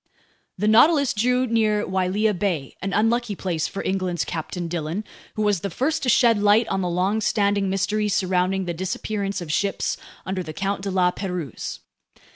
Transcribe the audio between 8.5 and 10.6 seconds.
the disappearance of ships under the